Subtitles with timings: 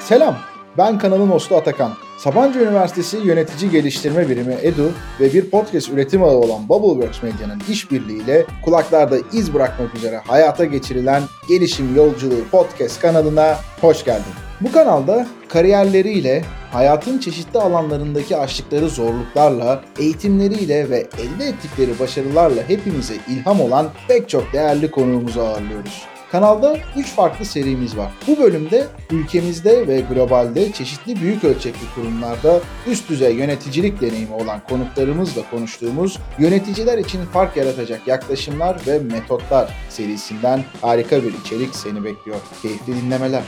[0.00, 0.36] Selam,
[0.78, 1.92] ben kanalın hostu Atakan.
[2.18, 8.46] Sabancı Üniversitesi Yönetici Geliştirme Birimi EDU ve bir podcast üretim ağı olan Bubbleworks Medya'nın işbirliğiyle
[8.64, 14.49] kulaklarda iz bırakmak üzere hayata geçirilen Gelişim Yolculuğu podcast kanalına hoş geldin.
[14.60, 23.60] Bu kanalda kariyerleriyle, hayatın çeşitli alanlarındaki aştıkları zorluklarla, eğitimleriyle ve elde ettikleri başarılarla hepimize ilham
[23.60, 26.02] olan pek çok değerli konuğumuzu ağırlıyoruz.
[26.32, 28.12] Kanalda 3 farklı serimiz var.
[28.26, 35.42] Bu bölümde ülkemizde ve globalde çeşitli büyük ölçekli kurumlarda üst düzey yöneticilik deneyimi olan konuklarımızla
[35.50, 42.38] konuştuğumuz yöneticiler için fark yaratacak yaklaşımlar ve metotlar serisinden harika bir içerik seni bekliyor.
[42.62, 43.42] Keyifli dinlemeler.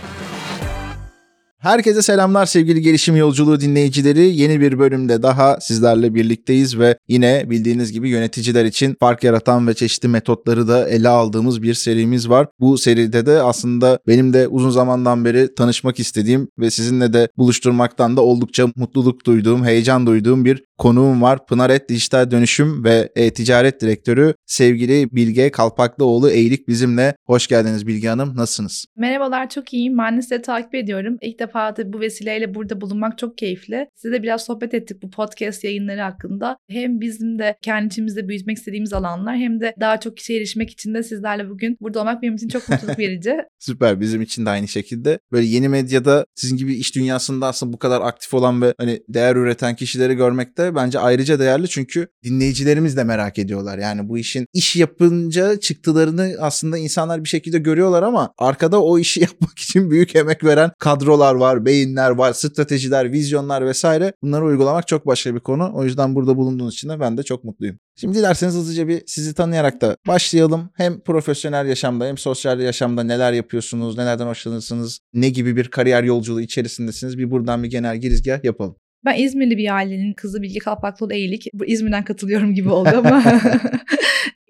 [1.62, 4.36] Herkese selamlar sevgili gelişim yolculuğu dinleyicileri.
[4.36, 9.74] Yeni bir bölümde daha sizlerle birlikteyiz ve yine bildiğiniz gibi yöneticiler için fark yaratan ve
[9.74, 12.48] çeşitli metotları da ele aldığımız bir serimiz var.
[12.60, 18.16] Bu seride de aslında benim de uzun zamandan beri tanışmak istediğim ve sizinle de buluşturmaktan
[18.16, 21.46] da oldukça mutluluk duyduğum, heyecan duyduğum bir konuğum var.
[21.46, 27.14] Pınaret Dijital Dönüşüm ve E-Ticaret Direktörü sevgili Bilge Kalpaklıoğlu Eğilik bizimle.
[27.26, 28.36] Hoş geldiniz Bilge Hanım.
[28.36, 28.84] Nasılsınız?
[28.96, 29.98] Merhabalar çok iyiyim.
[29.98, 31.16] Ben de sizi takip ediyorum.
[31.20, 33.88] İlk defa da bu vesileyle burada bulunmak çok keyifli.
[33.96, 36.56] Size de biraz sohbet ettik bu podcast yayınları hakkında.
[36.70, 40.94] Hem bizim de kendi içimizde büyütmek istediğimiz alanlar hem de daha çok kişiye erişmek için
[40.94, 43.36] de sizlerle bugün burada olmak benim için çok mutluluk verici.
[43.58, 45.18] Süper bizim için de aynı şekilde.
[45.32, 49.36] Böyle yeni medyada sizin gibi iş dünyasında aslında bu kadar aktif olan ve hani değer
[49.36, 53.78] üreten kişileri görmekte bence ayrıca değerli çünkü dinleyicilerimiz de merak ediyorlar.
[53.78, 59.20] Yani bu işin iş yapınca çıktılarını aslında insanlar bir şekilde görüyorlar ama arkada o işi
[59.32, 64.12] yapmak için büyük emek veren kadrolar var, beyinler var, stratejiler, vizyonlar vesaire.
[64.22, 65.72] Bunları uygulamak çok başka bir konu.
[65.74, 67.78] O yüzden burada bulunduğunuz için de ben de çok mutluyum.
[68.00, 70.70] Şimdi dilerseniz hızlıca bir sizi tanıyarak da başlayalım.
[70.74, 76.40] Hem profesyonel yaşamda hem sosyal yaşamda neler yapıyorsunuz, nelerden hoşlanırsınız, ne gibi bir kariyer yolculuğu
[76.40, 78.76] içerisindesiniz bir buradan bir genel girizgah yapalım.
[79.04, 81.46] Ben İzmirli bir ailenin kızı Bilgi Kalpaklıoğlu Eğilik.
[81.66, 83.24] İzmir'den katılıyorum gibi oldu ama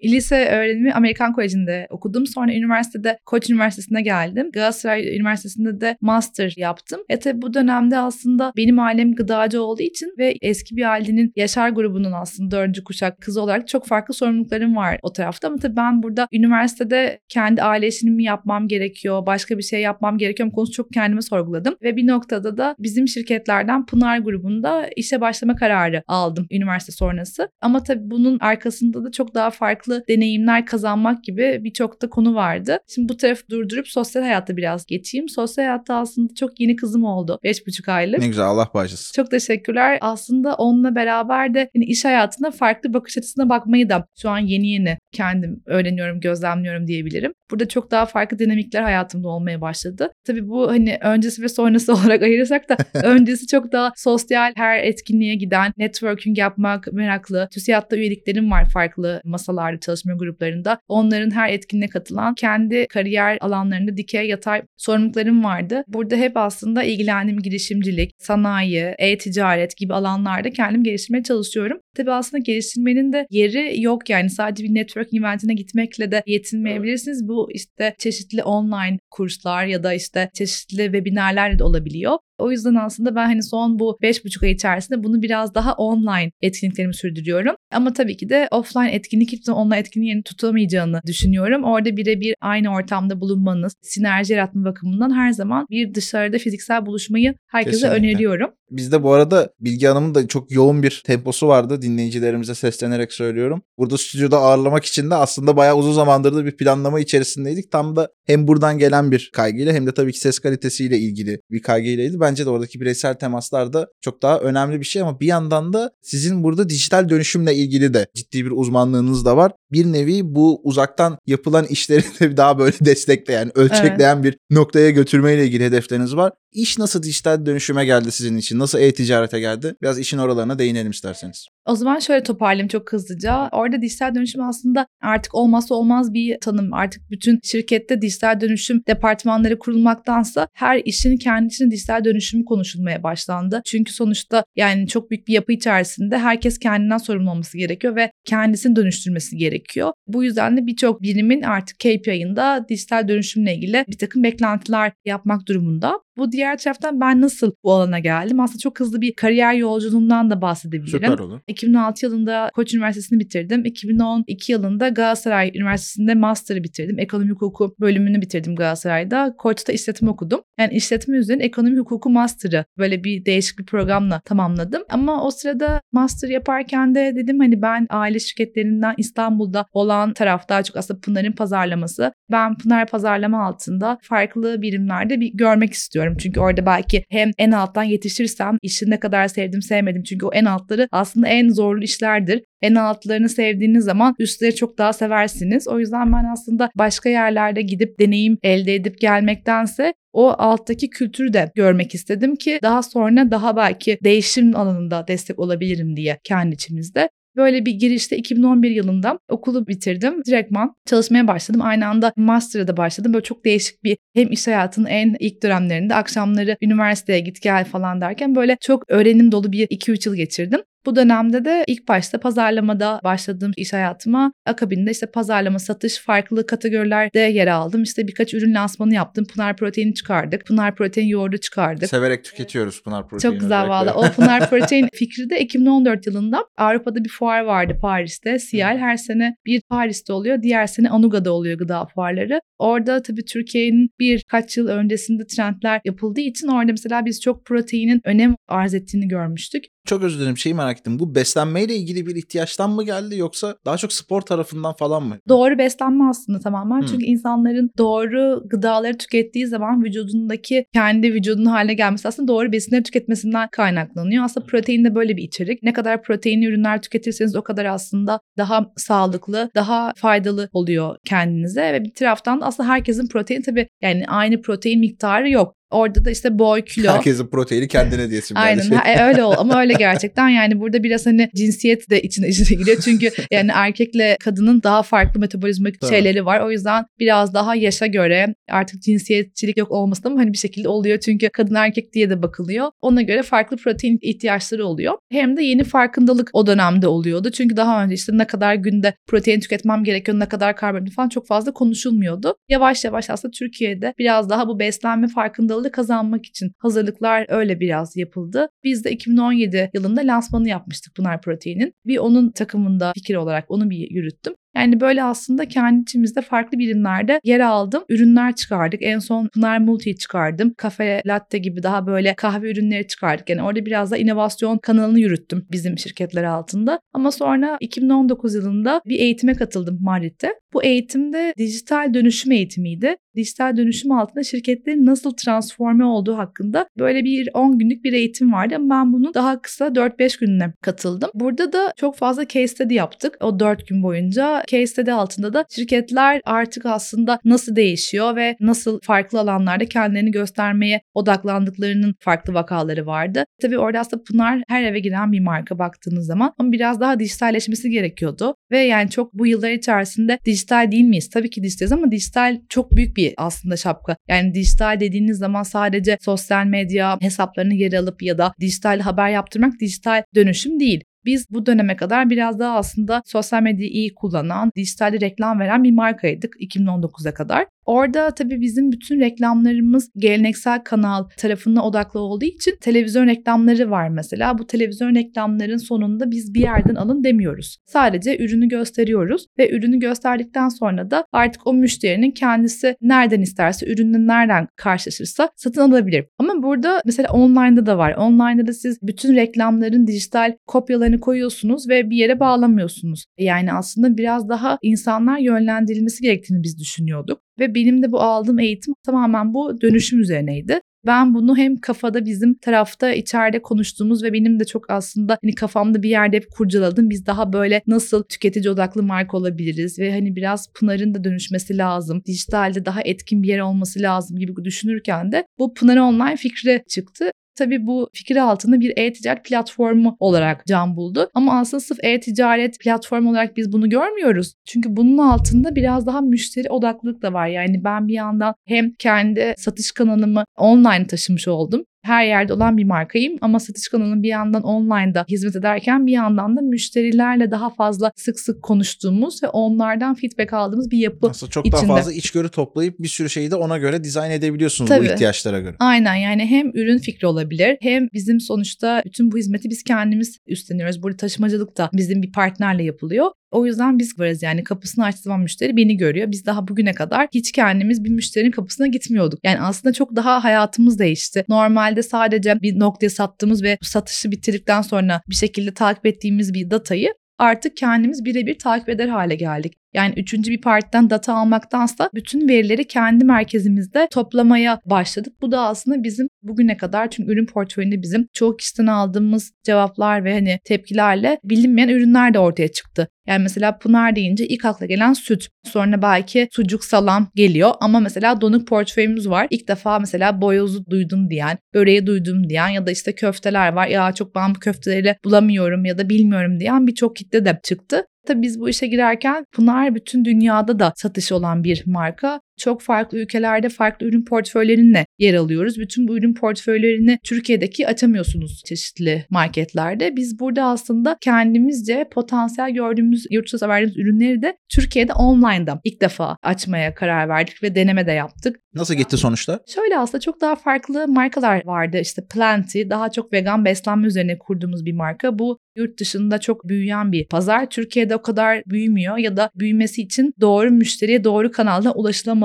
[0.03, 2.27] Lise öğrenimi Amerikan Koleji'nde okudum.
[2.27, 4.51] Sonra üniversitede Koç Üniversitesi'ne geldim.
[4.53, 6.99] Galatasaray Üniversitesi'nde de master yaptım.
[7.09, 11.69] E tabi bu dönemde aslında benim ailem gıdacı olduğu için ve eski bir ailenin Yaşar
[11.69, 15.47] grubunun aslında dördüncü kuşak kızı olarak çok farklı sorumluluklarım var o tarafta.
[15.47, 20.17] Ama tabii ben burada üniversitede kendi aile işini mi yapmam gerekiyor, başka bir şey yapmam
[20.17, 21.75] gerekiyor mu konusu çok kendime sorguladım.
[21.83, 27.49] Ve bir noktada da bizim şirketlerden Pınar grubunda işe başlama kararı aldım üniversite sonrası.
[27.61, 32.35] Ama tabii bunun arkasında da çok daha farklı farklı deneyimler kazanmak gibi birçok da konu
[32.35, 32.77] vardı.
[32.87, 35.29] Şimdi bu tarafı durdurup sosyal hayatta biraz geçeyim.
[35.29, 37.39] Sosyal hayatta aslında çok yeni kızım oldu.
[37.43, 38.19] 5,5 aylık.
[38.19, 39.13] Ne güzel Allah bağışlasın.
[39.13, 39.97] Çok teşekkürler.
[40.01, 44.67] Aslında onunla beraber de hani iş hayatına farklı bakış açısına bakmayı da şu an yeni
[44.67, 47.33] yeni kendim öğreniyorum, gözlemliyorum diyebilirim.
[47.53, 50.09] Burada çok daha farklı dinamikler hayatımda olmaya başladı.
[50.23, 55.35] Tabii bu hani öncesi ve sonrası olarak ayırırsak da öncesi çok daha sosyal her etkinliğe
[55.35, 57.47] giden, networking yapmak meraklı.
[57.51, 60.79] TÜSİAD'da üyeliklerim var farklı masalarda, çalışma gruplarında.
[60.87, 65.83] Onların her etkinliğe katılan kendi kariyer alanlarında dikey yatay sorumluluklarım vardı.
[65.87, 71.79] Burada hep aslında ilgilendiğim girişimcilik, sanayi, e-ticaret gibi alanlarda kendim geliştirmeye çalışıyorum.
[71.95, 77.27] Tabii aslında geliştirmenin de yeri yok yani sadece bir network eventine gitmekle de yetinmeyebilirsiniz.
[77.27, 82.17] Bu işte çeşitli online kurslar ya da işte çeşitli webinarlar de olabiliyor.
[82.37, 86.93] O yüzden aslında ben hani son bu 5,5 ay içerisinde bunu biraz daha online etkinliklerimi
[86.93, 87.55] sürdürüyorum.
[87.71, 91.63] Ama tabii ki de offline etkinlik hiçbir zaman online etkinliğin yerini tutamayacağını düşünüyorum.
[91.63, 97.71] Orada birebir aynı ortamda bulunmanız, sinerji yaratma bakımından her zaman bir dışarıda fiziksel buluşmayı herkese
[97.71, 97.97] Kesinlikle.
[97.97, 98.49] öneriyorum.
[98.71, 101.81] Bizde bu arada Bilgi Hanım'ın da çok yoğun bir temposu vardı.
[101.81, 103.61] Dinleyicilerimize seslenerek söylüyorum.
[103.77, 107.71] Burada stüdyoda ağırlamak için de aslında bayağı uzun zamandır da bir planlama içerisindeydik.
[107.71, 111.61] Tam da hem buradan gelen bir kaygıyla hem de tabii ki ses kalitesiyle ilgili bir
[111.61, 112.19] kaygıyleydi.
[112.23, 115.91] Bence de oradaki bireysel temaslar da çok daha önemli bir şey ama bir yandan da
[116.01, 119.51] sizin burada dijital dönüşümle ilgili de ciddi bir uzmanlığınız da var.
[119.71, 124.23] Bir nevi bu uzaktan yapılan işleri de daha böyle destekleyen, ölçekleyen evet.
[124.23, 126.33] bir noktaya götürmeyle ilgili hedefleriniz var.
[126.53, 128.59] İş nasıl dijital dönüşüme geldi sizin için?
[128.59, 129.75] Nasıl e-ticarete geldi?
[129.81, 131.47] Biraz işin oralarına değinelim isterseniz.
[131.65, 133.49] O zaman şöyle toparlayayım çok hızlıca.
[133.51, 136.73] Orada dijital dönüşüm aslında artık olmazsa olmaz bir tanım.
[136.73, 143.61] Artık bütün şirkette dijital dönüşüm departmanları kurulmaktansa her işin kendisinin dijital dönüşümü konuşulmaya başlandı.
[143.65, 148.75] Çünkü sonuçta yani çok büyük bir yapı içerisinde herkes kendinden sorumlu olması gerekiyor ve kendisini
[148.75, 149.91] dönüştürmesi gerekiyor.
[150.07, 155.99] Bu yüzden de birçok birimin artık KPI'ında dijital dönüşümle ilgili bir takım beklentiler yapmak durumunda.
[156.17, 158.39] Bu diğer taraftan ben nasıl bu alana geldim?
[158.39, 160.87] Aslında çok hızlı bir kariyer yolculuğundan da bahsedebilirim.
[160.87, 161.39] Süper olur.
[161.47, 163.65] 2006 yılında Koç Üniversitesi'ni bitirdim.
[163.65, 166.99] 2012 yılında Galatasaray Üniversitesi'nde master'ı bitirdim.
[166.99, 169.35] Ekonomi hukuku bölümünü bitirdim Galatasaray'da.
[169.37, 170.41] Koç'ta işletme okudum.
[170.59, 174.83] Yani işletme üzerine ekonomi hukuku master'ı böyle bir değişik bir programla tamamladım.
[174.89, 180.63] Ama o sırada master yaparken de dedim hani ben aile şirketlerinden İstanbul'da olan taraf daha
[180.63, 182.13] çok aslında Pınar'ın pazarlaması.
[182.31, 186.02] Ben Pınar pazarlama altında farklı birimlerde bir görmek istiyorum.
[186.17, 190.03] Çünkü orada belki hem en alttan yetişirsem işi ne kadar sevdim sevmedim.
[190.03, 192.43] Çünkü o en altları aslında en zorlu işlerdir.
[192.61, 195.67] En altlarını sevdiğiniz zaman üstleri çok daha seversiniz.
[195.67, 201.51] O yüzden ben aslında başka yerlerde gidip deneyim elde edip gelmektense o alttaki kültürü de
[201.55, 207.09] görmek istedim ki daha sonra daha belki değişim alanında destek olabilirim diye kendi içimizde.
[207.35, 210.23] Böyle bir girişte 2011 yılında okulu bitirdim.
[210.25, 211.61] Direktman çalışmaya başladım.
[211.63, 213.13] Aynı anda master'a da başladım.
[213.13, 218.01] Böyle çok değişik bir hem iş hayatının en ilk dönemlerinde akşamları üniversiteye git gel falan
[218.01, 220.59] derken böyle çok öğrenim dolu bir 2-3 yıl geçirdim.
[220.85, 227.19] Bu dönemde de ilk başta pazarlamada başladığım iş hayatıma akabinde işte pazarlama, satış farklı kategorilerde
[227.19, 227.83] yer aldım.
[227.83, 229.25] İşte birkaç ürün lansmanı yaptım.
[229.25, 230.45] Pınar Protein'i çıkardık.
[230.45, 231.89] Pınar Protein yoğurdu çıkardık.
[231.89, 233.31] Severek tüketiyoruz Pınar Protein.
[233.31, 233.93] Çok güzel valla.
[233.93, 238.39] O Pınar Protein fikri de 2014 yılında Avrupa'da bir fuar vardı Paris'te.
[238.39, 240.41] Sial her sene bir Paris'te oluyor.
[240.41, 242.41] Diğer sene Anuga'da oluyor gıda fuarları.
[242.63, 248.35] Orada tabii Türkiye'nin birkaç yıl öncesinde trendler yapıldığı için orada mesela biz çok proteinin önem
[248.47, 249.63] arz ettiğini görmüştük.
[249.85, 250.99] Çok özür dilerim şeyi merak ettim.
[250.99, 255.17] Bu beslenmeyle ilgili bir ihtiyaçtan mı geldi yoksa daha çok spor tarafından falan mı?
[255.29, 256.79] Doğru beslenme aslında tamamen.
[256.79, 256.87] Hmm.
[256.87, 263.49] Çünkü insanların doğru gıdaları tükettiği zaman vücudundaki kendi vücudunun haline gelmesi aslında doğru besinleri tüketmesinden
[263.51, 264.23] kaynaklanıyor.
[264.23, 265.63] Aslında protein de böyle bir içerik.
[265.63, 271.83] Ne kadar proteinli ürünler tüketirseniz o kadar aslında daha sağlıklı, daha faydalı oluyor kendinize ve
[271.83, 275.55] bir taraftan da aslında herkesin protein tabii yani aynı protein miktarı yok.
[275.73, 276.91] Orada da işte boy, kilo.
[276.91, 278.35] Herkesin proteini kendine diyesin.
[278.35, 278.77] Aynen şey.
[278.77, 282.77] ha, öyle ol ama öyle gerçekten yani burada biraz hani cinsiyet de içine içine giriyor.
[282.85, 285.93] Çünkü yani erkekle kadının daha farklı metabolizmik tamam.
[285.95, 286.39] şeyleri var.
[286.39, 290.67] O yüzden biraz daha yaşa göre artık cinsiyetçilik yok olması da mı hani bir şekilde
[290.67, 290.99] oluyor.
[290.99, 292.67] Çünkü kadın erkek diye de bakılıyor.
[292.81, 294.93] Ona göre farklı protein ihtiyaçları oluyor.
[295.11, 297.31] Hem de yeni farkındalık o dönemde oluyordu.
[297.31, 301.27] Çünkü daha önce işte ne kadar günde protein tüketmem gerekiyor, ne kadar karbonhidrat falan çok
[301.27, 302.35] fazla konuşulmuyordu.
[302.49, 307.95] Yavaş yavaş aslında Türkiye'de biraz daha bu beslenme farkındalığı farkındalığı kazanmak için hazırlıklar öyle biraz
[307.97, 308.49] yapıldı.
[308.63, 311.73] Biz de 2017 yılında lansmanı yapmıştık Pınar Protein'in.
[311.85, 314.33] Bir onun takımında fikir olarak onu bir yürüttüm.
[314.55, 317.83] Yani böyle aslında kendi içimizde farklı birimlerde yer aldım.
[317.89, 318.81] Ürünler çıkardık.
[318.83, 320.53] En son Pınar Multi çıkardım.
[320.57, 323.29] Kafe latte gibi daha böyle kahve ürünleri çıkardık.
[323.29, 326.79] Yani orada biraz da inovasyon kanalını yürüttüm bizim şirketler altında.
[326.93, 330.33] Ama sonra 2019 yılında bir eğitime katıldım Madrid'de.
[330.53, 332.95] Bu eğitimde dijital dönüşüm eğitimiydi.
[333.15, 338.55] Dijital dönüşüm altında şirketlerin nasıl transforme olduğu hakkında böyle bir 10 günlük bir eğitim vardı.
[338.55, 341.09] Ama ben bunu daha kısa 4-5 gününe katıldım.
[341.13, 345.45] Burada da çok fazla case study yaptık o 4 gün boyunca case study altında da
[345.49, 353.25] şirketler artık aslında nasıl değişiyor ve nasıl farklı alanlarda kendilerini göstermeye odaklandıklarının farklı vakaları vardı.
[353.41, 357.69] Tabii orada aslında Pınar her eve giren bir marka baktığınız zaman ama biraz daha dijitalleşmesi
[357.69, 358.35] gerekiyordu.
[358.51, 361.09] Ve yani çok bu yıllar içerisinde dijital değil miyiz?
[361.09, 363.95] Tabii ki dijitaliz ama dijital çok büyük bir aslında şapka.
[364.07, 369.59] Yani dijital dediğiniz zaman sadece sosyal medya hesaplarını yer alıp ya da dijital haber yaptırmak
[369.59, 370.83] dijital dönüşüm değil.
[371.05, 375.71] Biz bu döneme kadar biraz daha aslında sosyal medyayı iyi kullanan, dijitalde reklam veren bir
[375.71, 377.45] markaydık 2019'a kadar.
[377.65, 384.37] Orada tabii bizim bütün reklamlarımız geleneksel kanal tarafına odaklı olduğu için televizyon reklamları var mesela.
[384.37, 387.57] Bu televizyon reklamların sonunda biz bir yerden alın demiyoruz.
[387.65, 394.07] Sadece ürünü gösteriyoruz ve ürünü gösterdikten sonra da artık o müşterinin kendisi nereden isterse, ürünü
[394.07, 396.05] nereden karşılaşırsa satın alabilir.
[396.19, 397.93] Ama burada mesela online'da da var.
[397.97, 403.05] Online'da da siz bütün reklamların dijital kopyalarını koyuyorsunuz ve bir yere bağlamıyorsunuz.
[403.17, 407.19] Yani aslında biraz daha insanlar yönlendirilmesi gerektiğini biz düşünüyorduk.
[407.39, 410.59] Ve benim de bu aldığım eğitim tamamen bu dönüşüm üzerineydi.
[410.85, 415.83] Ben bunu hem kafada bizim tarafta içeride konuştuğumuz ve benim de çok aslında hani kafamda
[415.83, 416.89] bir yerde hep kurcaladım.
[416.89, 422.01] Biz daha böyle nasıl tüketici odaklı marka olabiliriz ve hani biraz Pınar'ın da dönüşmesi lazım.
[422.05, 427.11] Dijitalde daha etkin bir yer olması lazım gibi düşünürken de bu Pınar Online fikri çıktı.
[427.35, 431.09] Tabii bu fikir altında bir e-ticaret platformu olarak can buldu.
[431.13, 434.33] Ama aslında sırf e-ticaret platformu olarak biz bunu görmüyoruz.
[434.45, 437.27] Çünkü bunun altında biraz daha müşteri odaklılık da var.
[437.27, 442.63] Yani ben bir yandan hem kendi satış kanalımı online taşımış oldum her yerde olan bir
[442.63, 447.91] markayım ama satış kanalının bir yandan online'da hizmet ederken bir yandan da müşterilerle daha fazla
[447.95, 451.61] sık sık konuştuğumuz ve onlardan feedback aldığımız bir yapı Aslında çok içinde.
[451.61, 454.87] daha fazla içgörü toplayıp bir sürü şeyi de ona göre dizayn edebiliyorsunuz Tabii.
[454.87, 455.55] bu ihtiyaçlara göre.
[455.59, 460.83] Aynen yani hem ürün fikri olabilir hem bizim sonuçta bütün bu hizmeti biz kendimiz üstleniyoruz.
[460.83, 463.11] Burada taşımacılık da bizim bir partnerle yapılıyor.
[463.33, 466.11] O yüzden biz varız yani kapısını açtığı zaman müşteri beni görüyor.
[466.11, 469.19] Biz daha bugüne kadar hiç kendimiz bir müşterinin kapısına gitmiyorduk.
[469.23, 471.25] Yani aslında çok daha hayatımız değişti.
[471.29, 476.93] Normalde sadece bir noktaya sattığımız ve satışı bitirdikten sonra bir şekilde takip ettiğimiz bir datayı
[477.17, 479.53] artık kendimiz birebir takip eder hale geldik.
[479.73, 485.13] Yani üçüncü bir partiden data almaktansa bütün verileri kendi merkezimizde toplamaya başladık.
[485.21, 490.13] Bu da aslında bizim bugüne kadar tüm ürün portföyünde bizim çoğu kişiden aldığımız cevaplar ve
[490.13, 492.87] hani tepkilerle bilinmeyen ürünler de ortaya çıktı.
[493.07, 495.27] Yani mesela Pınar deyince ilk akla gelen süt.
[495.43, 499.27] Sonra belki sucuk salam geliyor ama mesela donuk portföyümüz var.
[499.29, 503.67] İlk defa mesela boyozu duydum diyen, böreği duydum diyen ya da işte köfteler var.
[503.67, 507.85] Ya çok ben köfteleri bulamıyorum ya da bilmiyorum diyen birçok kitle de çıktı.
[508.07, 512.21] Tabii biz bu işe girerken Pınar bütün dünyada da satışı olan bir marka.
[512.43, 515.57] Çok farklı ülkelerde farklı ürün portföylerinle yer alıyoruz.
[515.57, 519.95] Bütün bu ürün portföylerini Türkiye'deki açamıyorsunuz çeşitli marketlerde.
[519.95, 526.17] Biz burada aslında kendimizce potansiyel gördüğümüz yurt dışı verdiğimiz ürünleri de Türkiye'de online'da ilk defa
[526.23, 528.39] açmaya karar verdik ve deneme de yaptık.
[528.55, 529.39] Nasıl gitti sonuçta?
[529.47, 531.77] Şöyle aslında çok daha farklı markalar vardı.
[531.81, 535.19] İşte Plenty daha çok vegan beslenme üzerine kurduğumuz bir marka.
[535.19, 537.49] Bu yurt dışında çok büyüyen bir pazar.
[537.49, 541.71] Türkiye'de o kadar büyümüyor ya da büyümesi için doğru müşteriye doğru kanalda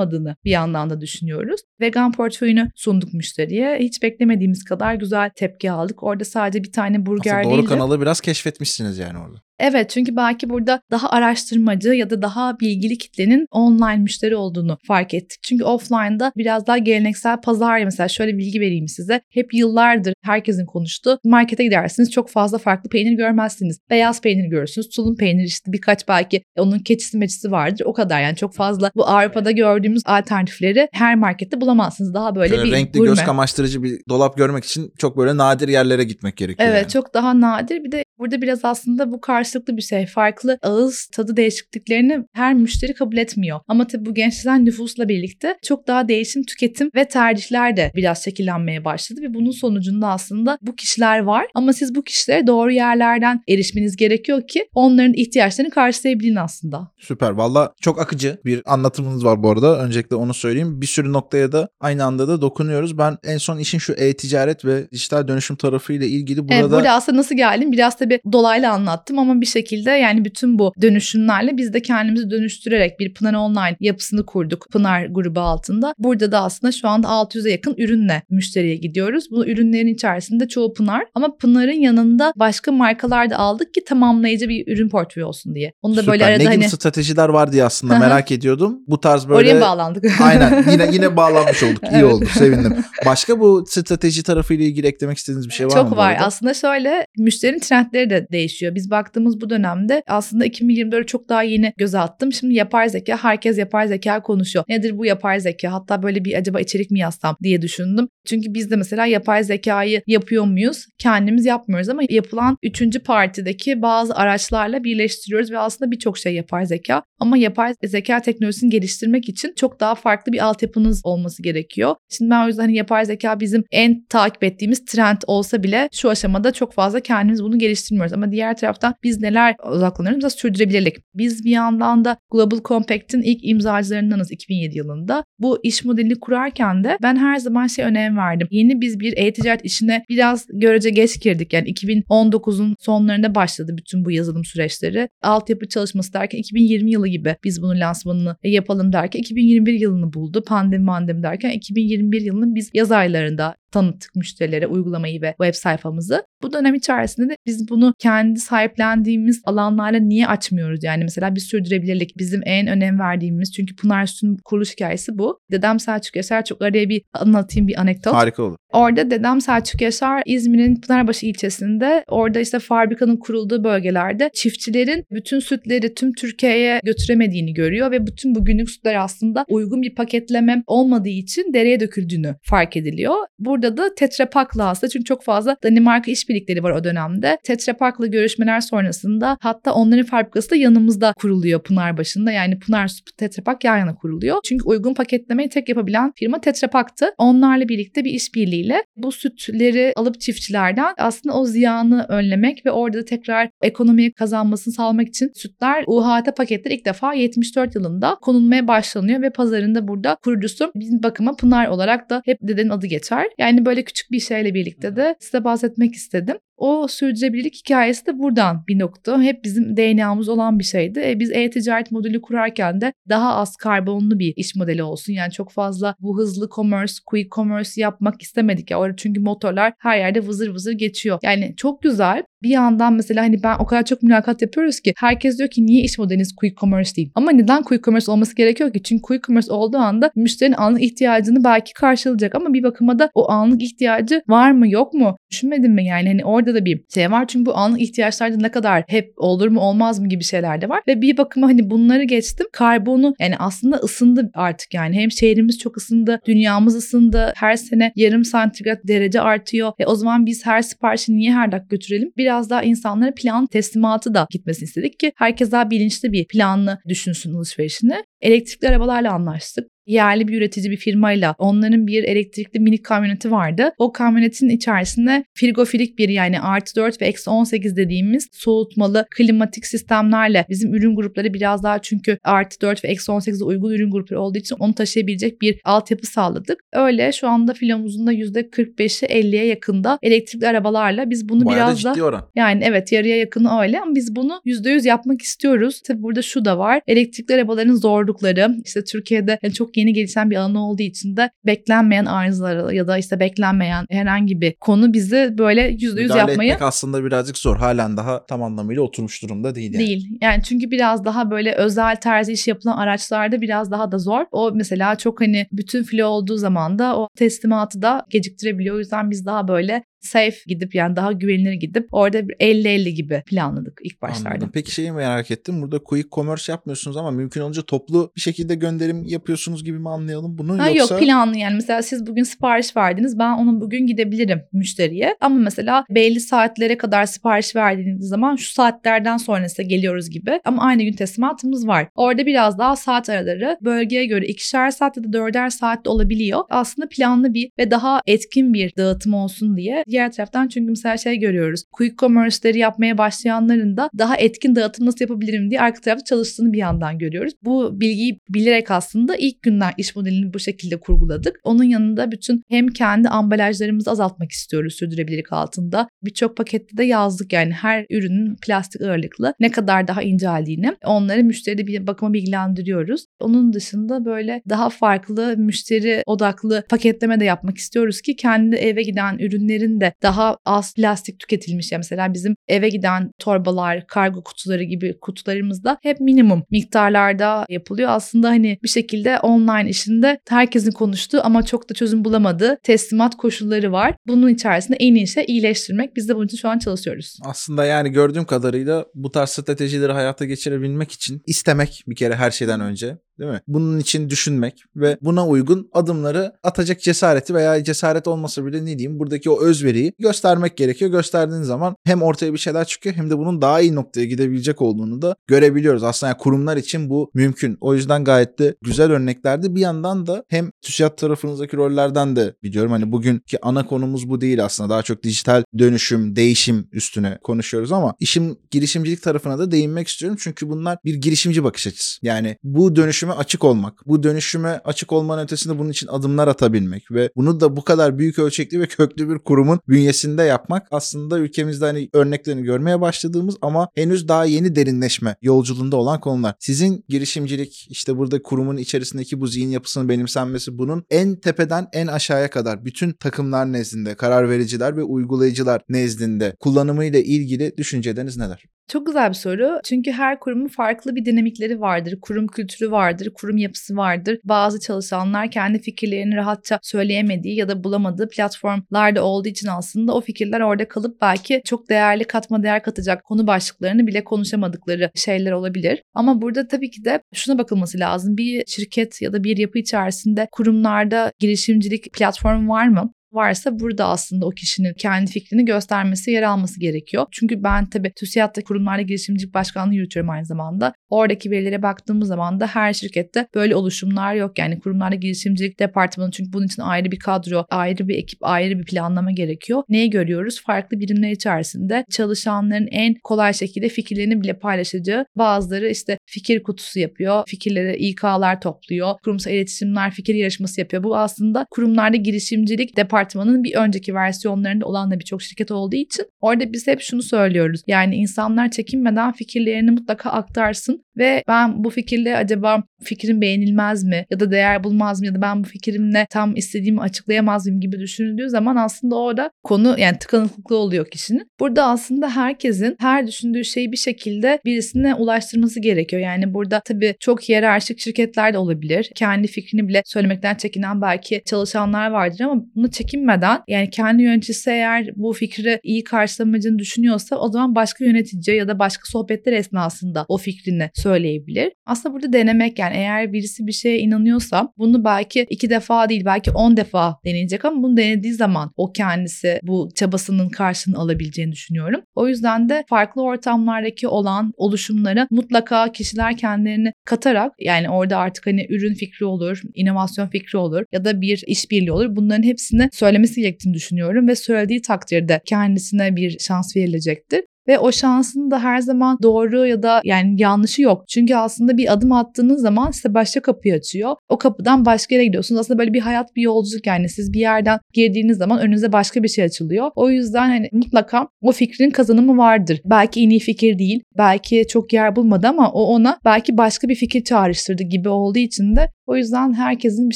[0.09, 1.61] ulaşılamadığını bir yandan da düşünüyoruz.
[1.81, 3.77] Vegan portföyünü sunduk müşteriye.
[3.79, 6.03] Hiç beklemediğimiz kadar güzel tepki aldık.
[6.03, 9.41] Orada sadece bir tane burger Aslında doğru değil de- kanalı biraz keşfetmişsiniz yani orada.
[9.59, 15.13] Evet çünkü belki burada daha araştırmacı ya da daha bilgili kitlenin online müşteri olduğunu fark
[15.13, 15.39] ettik.
[15.43, 19.21] Çünkü offline'da biraz daha geleneksel pazar mesela şöyle bilgi vereyim size.
[19.29, 23.79] Hep yıllardır herkesin konuştuğu markete gidersiniz çok fazla farklı peynir görmezsiniz.
[23.89, 28.35] Beyaz peynir görürsünüz, tulum peynir işte birkaç belki onun keçisi meçisi vardır o kadar yani
[28.35, 32.13] çok fazla bu Avrupa'da gördüğümüz alternatifleri her markette bulamazsınız.
[32.13, 33.09] Daha böyle Şöyle bir renkli gurme.
[33.09, 36.69] göz kamaştırıcı bir dolap görmek için çok böyle nadir yerlere gitmek gerekiyor.
[36.69, 36.91] Evet yani.
[36.91, 37.83] çok daha nadir.
[37.83, 40.05] Bir de burada biraz aslında bu karşılıklı bir şey.
[40.05, 43.59] Farklı ağız tadı değişikliklerini her müşteri kabul etmiyor.
[43.67, 48.85] Ama tabii bu gençleşen nüfusla birlikte çok daha değişim, tüketim ve tercihler de biraz şekillenmeye
[48.85, 49.21] başladı.
[49.21, 51.45] Ve bunun sonucunda aslında bu kişiler var.
[51.55, 56.91] Ama siz bu kişilere doğru yerlerden erişmeniz gerekiyor ki onların ihtiyaçlarını karşılayabilin aslında.
[56.97, 57.29] Süper.
[57.29, 59.79] Valla çok akıcı bir anlatımınız var bu arada.
[59.85, 60.81] Öncelikle onu söyleyeyim.
[60.81, 62.97] Bir sürü noktaya da aynı anda da dokunuyoruz.
[62.97, 67.17] Ben en son işin şu e-ticaret ve dijital dönüşüm tarafıyla ilgili burada Evet, burada aslında
[67.17, 71.81] nasıl geldim biraz tabii dolaylı anlattım ama bir şekilde yani bütün bu dönüşümlerle biz de
[71.81, 75.93] kendimizi dönüştürerek bir Pınar Online yapısını kurduk Pınar grubu altında.
[75.97, 79.25] Burada da aslında şu anda 600'e yakın ürünle müşteriye gidiyoruz.
[79.31, 84.73] Bu ürünlerin içerisinde çoğu Pınar ama Pınar'ın yanında başka markalar da aldık ki tamamlayıcı bir
[84.73, 85.73] ürün portföyü olsun diye.
[85.81, 86.11] Onu da süper.
[86.11, 88.79] böyle arada ne gibi hani stratejiler var diye aslında merak ediyordum.
[88.87, 90.05] Bu tarz böyle oraya bağlandık?
[90.21, 91.83] Aynen yine yine bağlanmış olduk.
[91.83, 92.13] İyi Evet.
[92.13, 92.25] oldu.
[92.33, 92.75] Sevindim.
[93.05, 95.89] Başka bu strateji tarafıyla ilgili eklemek istediğiniz bir şey var mı?
[95.89, 96.17] Çok var.
[96.21, 98.75] Aslında şöyle müşterinin trendleri de değişiyor.
[98.75, 102.33] Biz baktığımız bu dönemde aslında 2024'ü çok daha yeni göze attım.
[102.33, 104.65] Şimdi yapay zeka, herkes yapay zeka konuşuyor.
[104.69, 105.71] Nedir bu yapay zeka?
[105.71, 108.07] Hatta böyle bir acaba içerik mi yazsam diye düşündüm.
[108.25, 110.85] Çünkü biz de mesela yapay zekayı yapıyor muyuz?
[110.97, 117.03] Kendimiz yapmıyoruz ama yapılan üçüncü partideki bazı araçlarla birleştiriyoruz ve aslında birçok şey yapay zeka.
[117.19, 121.95] Ama yapay zeka teknolojisini geliştirmek için çok daha farklı bir altyapınız olması gerekiyor.
[122.09, 126.09] Şimdi ben o yüzden hani yapay zeka bizim en takip ettiğimiz trend olsa bile şu
[126.09, 128.13] aşamada çok fazla kendimiz bunu geliştirmiyoruz.
[128.13, 130.23] Ama diğer taraftan biz neler odaklanıyoruz?
[130.23, 130.97] Mesela sürdürülebilirlik.
[131.15, 135.23] Biz bir yandan da Global Compact'in ilk imzacılarındanız 2007 yılında.
[135.39, 138.47] Bu iş modelini kurarken de ben her zaman şey önem verdim.
[138.51, 141.53] Yeni biz bir e-ticaret işine biraz görece geç girdik.
[141.53, 145.09] Yani 2019'un sonlarında başladı bütün bu yazılım süreçleri.
[145.21, 150.43] Altyapı çalışması derken 2020 yılı gibi biz bunun lansmanını yapalım derken 2021 yılını buldu.
[150.47, 156.23] Pandemi mandemi derken 2021 yılının biz yaz aylarında tanıttık müşterilere uygulamayı ve web sayfamızı.
[156.41, 160.83] Bu dönem içerisinde de biz bunu kendi sahiplendiğimiz alanlarla niye açmıyoruz?
[160.83, 165.39] Yani mesela bir sürdürülebilirlik bizim en önem verdiğimiz çünkü Pınar Süt'ün kuruluş hikayesi bu.
[165.51, 168.13] Dedem Selçuk Yaşar çok araya bir anlatayım bir anekdot.
[168.13, 168.57] Harika olur.
[168.73, 175.93] Orada dedem Selçuk Yaşar İzmir'in Pınarbaşı ilçesinde orada işte fabrikanın kurulduğu bölgelerde çiftçilerin bütün sütleri
[175.93, 181.53] tüm Türkiye'ye götüremediğini görüyor ve bütün bu günlük sütler aslında uygun bir paketleme olmadığı için
[181.53, 183.15] dereye döküldüğünü fark ediliyor.
[183.39, 187.37] Burada burada da Tetra Pak'la aslında çünkü çok fazla Danimarka işbirlikleri var o dönemde.
[187.43, 192.31] Tetra Pak'la görüşmeler sonrasında hatta onların fabrikası da yanımızda kuruluyor Pınarbaşı'nda.
[192.31, 194.37] Yani Pınar Tetra Pak yan yana kuruluyor.
[194.43, 197.05] Çünkü uygun paketlemeyi tek yapabilen firma Tetra Pak'tı.
[197.17, 203.05] Onlarla birlikte bir işbirliğiyle bu sütleri alıp çiftçilerden aslında o ziyanı önlemek ve orada da
[203.05, 209.29] tekrar ekonomiye kazanmasını sağlamak için sütler UHT paketleri ilk defa 74 yılında konulmaya başlanıyor ve
[209.29, 213.25] pazarında burada kurucusu bizim bakıma Pınar olarak da hep dedenin adı geçer.
[213.37, 216.37] Yani böyle küçük bir şeyle birlikte de size bahsetmek istedim.
[216.59, 219.21] O sürdürülebilirlik hikayesi de buradan bir nokta.
[219.21, 221.01] Hep bizim DNA'mız olan bir şeydi.
[221.05, 225.13] E, biz e-ticaret modülü kurarken de daha az karbonlu bir iş modeli olsun.
[225.13, 228.79] Yani çok fazla bu hızlı commerce, quick commerce yapmak istemedik ya.
[228.97, 231.19] Çünkü motorlar her yerde vızır vızır geçiyor.
[231.23, 232.23] Yani çok güzel.
[232.43, 235.83] Bir yandan mesela hani ben o kadar çok mülakat yapıyoruz ki herkes diyor ki niye
[235.83, 237.11] iş modeliniz quick commerce değil?
[237.15, 238.83] Ama neden quick commerce olması gerekiyor ki?
[238.83, 243.31] Çünkü quick commerce olduğu anda müşterinin anlık ihtiyacını belki karşılayacak ama bir bakıma da o
[243.31, 245.17] anlık ihtiyacı var mı yok mu?
[245.31, 247.27] Düşünmedin mi yani hani orada da bir şey var.
[247.27, 250.81] Çünkü bu anlık ihtiyaçlarda ne kadar hep olur mu olmaz mı gibi şeyler de var.
[250.87, 252.47] Ve bir bakıma hani bunları geçtim.
[252.53, 254.95] Karbonu yani aslında ısındı artık yani.
[254.95, 257.33] Hem şehrimiz çok ısındı dünyamız ısındı.
[257.35, 259.71] Her sene yarım santigrat derece artıyor.
[259.79, 262.11] E o zaman biz her siparişi niye her dakika götürelim?
[262.17, 267.33] Biraz daha insanlara plan teslimatı da gitmesini istedik ki herkes daha bilinçli bir planlı düşünsün
[267.33, 268.03] alışverişini.
[268.21, 273.71] Elektrikli arabalarla anlaştık yerli bir üretici bir firmayla onların bir elektrikli minik kamyoneti vardı.
[273.77, 280.45] O kamyonetin içerisinde frigofilik bir yani artı 4 ve eksi 18 dediğimiz soğutmalı klimatik sistemlerle
[280.49, 284.37] bizim ürün grupları biraz daha çünkü artı 4 ve eksi 18'e uygun ürün grupları olduğu
[284.37, 286.59] için onu taşıyabilecek bir altyapı sağladık.
[286.73, 291.95] Öyle şu anda filomuzun da %45'i 50'ye yakında elektrikli arabalarla biz bunu Bayağı biraz da
[291.95, 292.29] da oran.
[292.35, 295.81] yani evet yarıya yakını öyle ama biz bunu %100 yapmak istiyoruz.
[295.81, 296.81] Tabi burada şu da var.
[296.87, 302.75] Elektrikli arabaların zorlukları işte Türkiye'de çok yeni gelişen bir alan olduğu için de beklenmeyen arızaları
[302.75, 307.37] ya da işte beklenmeyen herhangi bir konu bizi böyle %100 Müdahale yapmayı etmek aslında birazcık
[307.37, 307.57] zor.
[307.57, 309.87] Halen daha tam anlamıyla oturmuş durumda değil yani.
[309.87, 310.07] Değil.
[310.21, 314.25] Yani çünkü biraz daha böyle özel terzi iş yapılan araçlarda biraz daha da zor.
[314.31, 318.75] O mesela çok hani bütün filo olduğu zaman da o teslimatı da geciktirebiliyor.
[318.75, 323.23] O yüzden biz daha böyle safe gidip yani daha güvenilir gidip orada bir 50-50 gibi
[323.25, 324.29] planladık ilk başlarda.
[324.29, 324.49] Anladım.
[324.53, 325.61] Peki şeyi merak ettim.
[325.61, 330.37] Burada quick commerce yapmıyorsunuz ama mümkün olunca toplu bir şekilde gönderim yapıyorsunuz gibi mi anlayalım
[330.37, 330.59] bunu?
[330.59, 335.15] Ha, Yoksa Yok planlı yani mesela siz bugün sipariş verdiniz ben onun bugün gidebilirim müşteriye
[335.21, 340.83] ama mesela belli saatlere kadar sipariş verdiğiniz zaman şu saatlerden sonrası geliyoruz gibi ama aynı
[340.83, 341.87] gün teslimatımız var.
[341.95, 346.41] Orada biraz daha saat araları bölgeye göre ikişer saat ya da dörder saat de olabiliyor.
[346.49, 351.17] Aslında planlı bir ve daha etkin bir dağıtım olsun diye diğer taraftan çünkü mesela şey
[351.19, 351.63] görüyoruz.
[351.71, 356.57] Quick commerce'leri yapmaya başlayanların da daha etkin dağıtım nasıl yapabilirim diye arka tarafta çalıştığını bir
[356.57, 357.33] yandan görüyoruz.
[357.43, 361.39] Bu bilgiyi bilerek aslında ilk günden iş modelini bu şekilde kurguladık.
[361.43, 365.89] Onun yanında bütün hem kendi ambalajlarımızı azaltmak istiyoruz sürdürülebilirlik altında.
[366.03, 371.67] Birçok pakette de yazdık yani her ürünün plastik ağırlıklı ne kadar daha inceldiğini onları müşteride
[371.67, 373.05] bir bakıma bilgilendiriyoruz.
[373.19, 379.17] Onun dışında böyle daha farklı müşteri odaklı paketleme de yapmak istiyoruz ki kendi eve giden
[379.17, 381.71] ürünlerin de daha az plastik tüketilmiş.
[381.71, 387.89] Yani mesela bizim eve giden torbalar, kargo kutuları gibi kutularımızda hep minimum miktarlarda yapılıyor.
[387.91, 393.71] Aslında hani bir şekilde online işinde herkesin konuştuğu ama çok da çözüm bulamadığı teslimat koşulları
[393.71, 393.95] var.
[394.07, 395.95] Bunun içerisinde en iyi şey iyileştirmek.
[395.95, 397.17] Biz de bunun için şu an çalışıyoruz.
[397.25, 402.61] aslında yani gördüğüm kadarıyla bu tarz stratejileri hayata geçirebilmek için istemek bir kere her şeyden
[402.61, 402.97] önce.
[403.19, 403.41] Değil mi?
[403.47, 408.99] Bunun için düşünmek ve buna uygun adımları atacak cesareti veya cesaret olmasa bile ne diyeyim
[408.99, 410.91] buradaki o özveriyi göstermek gerekiyor.
[410.91, 415.01] Gösterdiğin zaman hem ortaya bir şeyler çıkıyor hem de bunun daha iyi noktaya gidebilecek olduğunu
[415.01, 415.83] da görebiliyoruz.
[415.83, 417.57] Aslında yani kurumlar için bu mümkün.
[417.61, 419.55] O yüzden gayet de güzel örneklerdi.
[419.55, 422.71] Bir yandan da hem TÜSİAD tarafınızdaki rollerden de biliyorum.
[422.71, 424.69] Hani bugünkü ana konumuz bu değil aslında.
[424.69, 430.17] Daha çok dijital dönüşüm, değişim üstüne konuşuyoruz ama işin girişimcilik tarafına da değinmek istiyorum.
[430.21, 431.99] Çünkü bunlar bir girişimci bakış açısı.
[432.01, 432.75] Yani bu
[433.09, 437.55] dönüşüme açık olmak, bu dönüşüme açık olmanın ötesinde bunun için adımlar atabilmek ve bunu da
[437.55, 442.81] bu kadar büyük ölçekli ve köklü bir kurumun bünyesinde yapmak aslında ülkemizde hani örneklerini görmeye
[442.81, 446.35] başladığımız ama henüz daha yeni derinleşme yolculuğunda olan konular.
[446.39, 452.29] Sizin girişimcilik işte burada kurumun içerisindeki bu zihin yapısının benimsenmesi bunun en tepeden en aşağıya
[452.29, 458.58] kadar bütün takımlar nezdinde, karar vericiler ve uygulayıcılar nezdinde kullanımıyla ilgili düşünceleriniz neler?
[458.69, 459.59] Çok güzel bir soru.
[459.63, 461.97] Çünkü her kurumun farklı bir dinamikleri vardır.
[462.01, 464.19] Kurum kültürü vardır, kurum yapısı vardır.
[464.23, 470.41] Bazı çalışanlar kendi fikirlerini rahatça söyleyemediği ya da bulamadığı platformlarda olduğu için aslında o fikirler
[470.41, 475.83] orada kalıp belki çok değerli katma değer katacak konu başlıklarını bile konuşamadıkları şeyler olabilir.
[475.93, 478.17] Ama burada tabii ki de şuna bakılması lazım.
[478.17, 482.93] Bir şirket ya da bir yapı içerisinde kurumlarda girişimcilik platformu var mı?
[483.11, 487.05] Varsa burada aslında o kişinin kendi fikrini göstermesi, yer alması gerekiyor.
[487.11, 490.73] Çünkü ben tabii TÜSİAD'da kurumlarla girişimcilik başkanlığı yürütüyorum aynı zamanda.
[490.89, 494.39] Oradaki verilere baktığımız zaman da her şirkette böyle oluşumlar yok.
[494.39, 498.65] Yani kurumlarla girişimcilik departmanı çünkü bunun için ayrı bir kadro, ayrı bir ekip, ayrı bir
[498.65, 499.63] planlama gerekiyor.
[499.69, 500.41] Neyi görüyoruz?
[500.45, 507.23] Farklı birimler içerisinde çalışanların en kolay şekilde fikirlerini bile paylaşacağı bazıları işte fikir kutusu yapıyor,
[507.27, 510.83] fikirleri İK'lar topluyor, kurumsal iletişimler fikir yarışması yapıyor.
[510.83, 516.53] Bu aslında kurumlarda girişimcilik departmanının bir önceki versiyonlarında olan da birçok şirket olduğu için orada
[516.53, 517.61] biz hep şunu söylüyoruz.
[517.67, 524.19] Yani insanlar çekinmeden fikirlerini mutlaka aktarsın ve ben bu fikirle acaba fikrim beğenilmez mi ya
[524.19, 528.29] da değer bulmaz mı ya da ben bu fikrimle tam istediğimi açıklayamaz mıyım gibi düşünüldüğü
[528.29, 531.27] zaman aslında orada konu yani tıkanıklıklı oluyor kişinin.
[531.39, 536.01] Burada aslında herkesin her düşündüğü şeyi bir şekilde birisine ulaştırması gerekiyor.
[536.01, 538.91] Yani burada tabii çok hiyerarşik şirketler de olabilir.
[538.95, 544.89] Kendi fikrini bile söylemekten çekinen belki çalışanlar vardır ama bunu çekinmeden yani kendi yöneticisi eğer
[544.95, 550.17] bu fikri iyi karşılamayacağını düşünüyorsa o zaman başka yönetici ya da başka sohbetler esnasında o
[550.17, 551.51] fikrini söyleyebilir.
[551.65, 556.31] Aslında burada denemek yani eğer birisi bir şeye inanıyorsa bunu belki iki defa değil belki
[556.31, 561.81] on defa deneyecek ama bunu denediği zaman o kendisi bu çabasının karşılığını alabileceğini düşünüyorum.
[561.95, 568.45] O yüzden de farklı ortamlardaki olan oluşumlara mutlaka kişiler kendilerini katarak yani orada artık hani
[568.49, 571.95] ürün fikri olur, inovasyon fikri olur ya da bir işbirliği olur.
[571.95, 578.31] Bunların hepsini söylemesi gerektiğini düşünüyorum ve söylediği takdirde kendisine bir şans verilecektir ve o şansın
[578.31, 580.83] da her zaman doğru ya da yani yanlışı yok.
[580.87, 583.95] Çünkü aslında bir adım attığınız zaman size başka kapıyı açıyor.
[584.09, 585.41] O kapıdan başka yere gidiyorsunuz.
[585.41, 589.07] Aslında böyle bir hayat bir yolculuk yani siz bir yerden girdiğiniz zaman önünüze başka bir
[589.07, 589.71] şey açılıyor.
[589.75, 592.61] O yüzden hani mutlaka o fikrin kazanımı vardır.
[592.65, 596.75] Belki en iyi fikir değil, belki çok yer bulmadı ama o ona belki başka bir
[596.75, 599.95] fikir çağrıştırdı gibi olduğu için de o yüzden herkesin bir